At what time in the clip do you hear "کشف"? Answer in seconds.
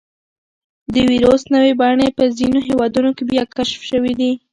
3.57-3.81